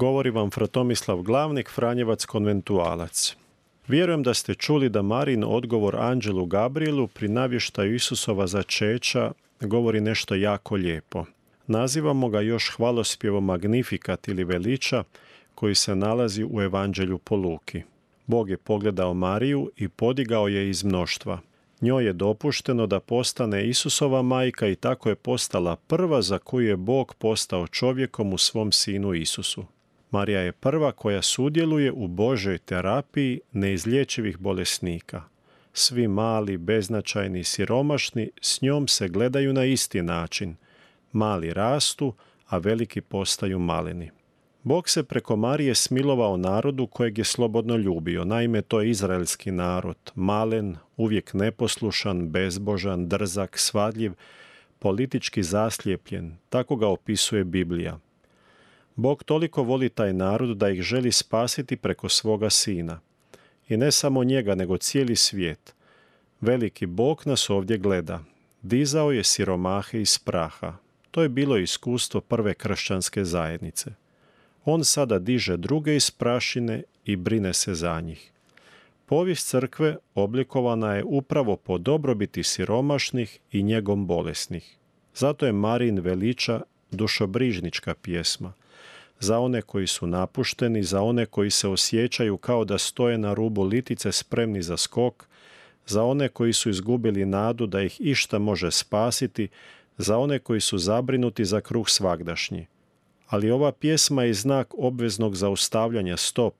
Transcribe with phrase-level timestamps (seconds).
[0.00, 3.36] Govori vam Fratomislav Glavnik, Franjevac konventualac.
[3.88, 10.34] Vjerujem da ste čuli da Marin odgovor Anđelu Gabrielu pri navještaju Isusova začeća govori nešto
[10.34, 11.24] jako lijepo.
[11.66, 15.04] Nazivamo ga još hvalospjevom Magnifikat ili Veliča
[15.54, 17.82] koji se nalazi u Evanđelju po Luki.
[18.26, 21.38] Bog je pogledao Mariju i podigao je iz mnoštva.
[21.80, 26.76] Njoj je dopušteno da postane Isusova majka i tako je postala prva za koju je
[26.76, 29.64] Bog postao čovjekom u svom sinu Isusu.
[30.10, 35.22] Marija je prva koja sudjeluje u Božoj terapiji neizlječivih bolesnika.
[35.72, 40.56] Svi mali, beznačajni, siromašni s njom se gledaju na isti način.
[41.12, 42.14] Mali rastu,
[42.46, 44.10] a veliki postaju maleni.
[44.62, 48.24] Bog se preko Marije smilovao narodu kojeg je slobodno ljubio.
[48.24, 54.12] Naime, to je izraelski narod, malen, uvijek neposlušan, bezbožan, drzak, svadljiv,
[54.78, 56.36] politički zaslijepljen.
[56.48, 57.98] Tako ga opisuje Biblija.
[59.00, 63.00] Bog toliko voli taj narod da ih želi spasiti preko svoga sina.
[63.68, 65.74] I ne samo njega, nego cijeli svijet.
[66.40, 68.20] Veliki Bog nas ovdje gleda.
[68.62, 70.76] Dizao je siromahe iz praha.
[71.10, 73.90] To je bilo iskustvo prve kršćanske zajednice.
[74.64, 78.32] On sada diže druge iz prašine i brine se za njih.
[79.06, 84.76] Povijest crkve oblikovana je upravo po dobrobiti siromašnih i njegom bolesnih.
[85.14, 88.52] Zato je Marin veliča dušobrižnička pjesma
[89.20, 93.62] za one koji su napušteni, za one koji se osjećaju kao da stoje na rubu
[93.62, 95.26] litice spremni za skok,
[95.86, 99.48] za one koji su izgubili nadu da ih išta može spasiti,
[99.98, 102.66] za one koji su zabrinuti za kruh svagdašnji.
[103.26, 106.54] Ali ova pjesma je znak obveznog zaustavljanja stop.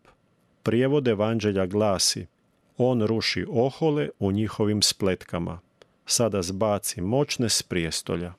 [0.63, 2.27] Prijevod evanđelja glasi
[2.77, 5.61] On ruši ohole u njihovim spletkama.
[6.07, 8.33] Sada zbaci moćne s prijestolja.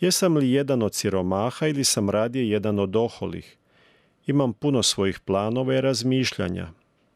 [0.00, 3.56] Jesam li jedan od siromaha ili sam radije jedan od oholih?
[4.26, 6.68] Imam puno svojih planova i razmišljanja.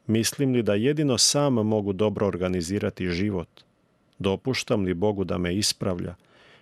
[0.07, 3.47] Mislim li da jedino sam mogu dobro organizirati život?
[4.19, 6.15] Dopuštam li Bogu da me ispravlja?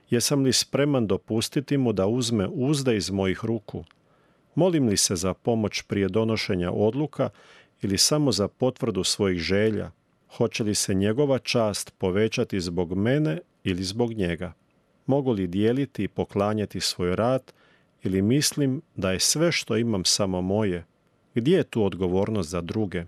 [0.10, 3.84] Jesam li spreman dopustiti mu da uzme uzda iz mojih ruku?
[4.56, 7.30] Molim li se za pomoć prije donošenja odluka
[7.82, 9.92] ili samo za potvrdu svojih želja?
[10.38, 14.54] Hoće li se njegova čast povećati zbog mene ili zbog njega?
[15.06, 17.54] Mogu li dijeliti i poklanjati svoj rad
[18.04, 20.86] ili mislim da je sve što imam samo moje?
[21.36, 23.04] Gdje je tu odgovornost za druge?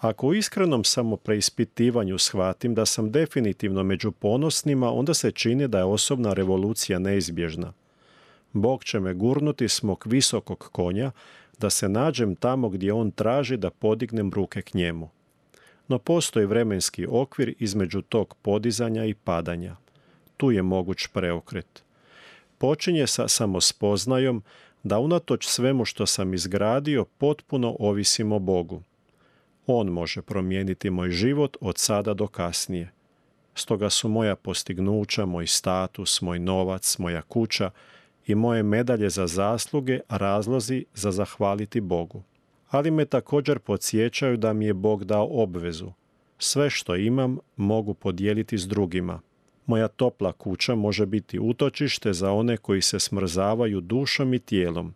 [0.00, 5.84] Ako u iskrenom samopreispitivanju shvatim da sam definitivno među ponosnima, onda se čini da je
[5.84, 7.72] osobna revolucija neizbježna.
[8.52, 11.10] Bog će me gurnuti smok visokog konja,
[11.58, 15.10] da se nađem tamo gdje on traži da podignem ruke k njemu.
[15.88, 19.76] No postoji vremenski okvir između tog podizanja i padanja.
[20.42, 21.84] Tu je moguć preokret.
[22.58, 24.42] Počinje sa samospoznajom
[24.82, 28.82] da unatoč svemu što sam izgradio potpuno ovisim o Bogu.
[29.66, 32.90] On može promijeniti moj život od sada do kasnije.
[33.54, 37.70] Stoga su moja postignuća, moj status, moj novac, moja kuća
[38.26, 42.22] i moje medalje za zasluge razlozi za zahvaliti Bogu.
[42.70, 45.92] Ali me također podsjećaju da mi je Bog dao obvezu.
[46.38, 49.20] Sve što imam mogu podijeliti s drugima.
[49.66, 54.94] Moja topla kuća može biti utočište za one koji se smrzavaju dušom i tijelom.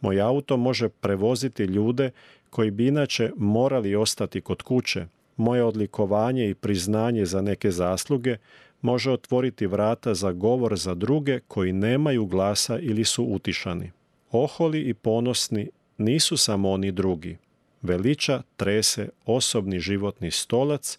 [0.00, 2.10] Moj auto može prevoziti ljude
[2.50, 5.06] koji bi inače morali ostati kod kuće.
[5.36, 8.36] Moje odlikovanje i priznanje za neke zasluge
[8.80, 13.90] može otvoriti vrata za govor za druge koji nemaju glasa ili su utišani.
[14.30, 17.36] Oholi i ponosni nisu samo oni drugi.
[17.82, 20.96] Veliča trese osobni životni stolac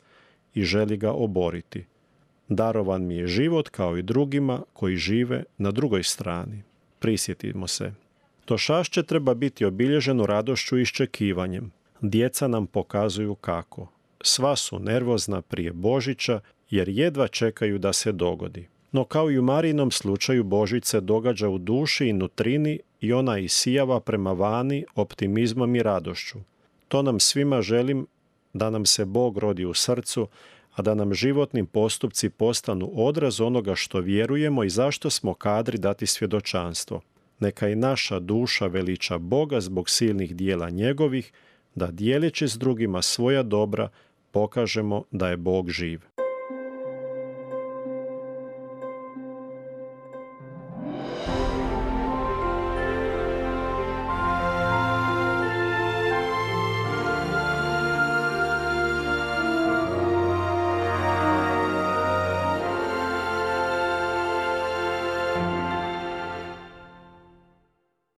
[0.53, 1.85] i želi ga oboriti.
[2.49, 6.63] Darovan mi je život kao i drugima koji žive na drugoj strani.
[6.99, 7.93] Prisjetimo se.
[8.45, 11.71] To šašće treba biti obilježeno radošću i iščekivanjem.
[12.01, 13.87] Djeca nam pokazuju kako.
[14.21, 16.39] Sva su nervozna prije Božića
[16.69, 18.67] jer jedva čekaju da se dogodi.
[18.91, 23.37] No kao i u Marinom slučaju Božić se događa u duši i nutrini i ona
[23.37, 26.39] isijava prema vani optimizmom i radošću.
[26.87, 28.07] To nam svima želim
[28.53, 30.27] da nam se Bog rodi u srcu,
[30.75, 36.05] a da nam životni postupci postanu odraz onoga što vjerujemo i zašto smo kadri dati
[36.05, 37.01] svjedočanstvo.
[37.39, 41.31] neka i naša duša veliča Boga zbog silnih dijela njegovih,
[41.75, 43.89] da dijeleći s drugima svoja dobra,
[44.31, 46.01] pokažemo da je Bog živ.